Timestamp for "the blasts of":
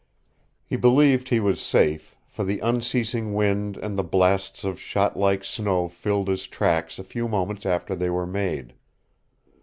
3.99-4.79